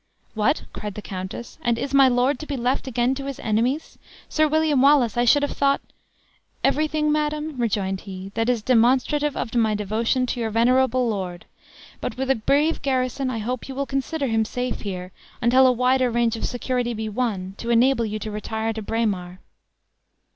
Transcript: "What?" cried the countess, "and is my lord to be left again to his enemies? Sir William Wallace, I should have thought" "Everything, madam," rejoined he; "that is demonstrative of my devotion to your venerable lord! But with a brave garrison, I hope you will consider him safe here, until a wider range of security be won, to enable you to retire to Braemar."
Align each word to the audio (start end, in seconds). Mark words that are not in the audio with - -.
"What?" 0.33 0.63
cried 0.73 0.95
the 0.95 1.01
countess, 1.03 1.59
"and 1.61 1.77
is 1.77 1.93
my 1.93 2.07
lord 2.07 2.39
to 2.39 2.47
be 2.47 2.57
left 2.57 2.87
again 2.87 3.13
to 3.13 3.25
his 3.27 3.37
enemies? 3.39 3.99
Sir 4.29 4.47
William 4.47 4.81
Wallace, 4.81 5.15
I 5.15 5.25
should 5.25 5.43
have 5.43 5.51
thought" 5.55 5.79
"Everything, 6.63 7.11
madam," 7.11 7.55
rejoined 7.59 8.01
he; 8.01 8.31
"that 8.33 8.49
is 8.49 8.63
demonstrative 8.63 9.37
of 9.37 9.53
my 9.53 9.75
devotion 9.75 10.25
to 10.25 10.39
your 10.39 10.49
venerable 10.49 11.07
lord! 11.07 11.45
But 11.99 12.17
with 12.17 12.31
a 12.31 12.35
brave 12.35 12.81
garrison, 12.81 13.29
I 13.29 13.37
hope 13.37 13.69
you 13.69 13.75
will 13.75 13.85
consider 13.85 14.25
him 14.25 14.43
safe 14.43 14.79
here, 14.81 15.11
until 15.39 15.67
a 15.67 15.71
wider 15.71 16.09
range 16.09 16.35
of 16.35 16.45
security 16.47 16.95
be 16.95 17.07
won, 17.07 17.53
to 17.59 17.69
enable 17.69 18.03
you 18.03 18.17
to 18.17 18.31
retire 18.31 18.73
to 18.73 18.81
Braemar." 18.81 19.37